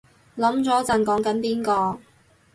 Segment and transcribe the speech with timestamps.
[0.35, 1.99] 諗咗陣講緊邊個